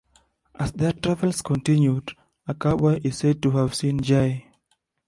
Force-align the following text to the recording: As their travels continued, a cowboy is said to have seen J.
As 0.55 0.71
their 0.71 0.93
travels 0.93 1.43
continued, 1.43 2.13
a 2.47 2.55
cowboy 2.55 3.01
is 3.03 3.19
said 3.19 3.43
to 3.43 3.51
have 3.51 3.75
seen 3.75 3.99
J. 4.01 4.47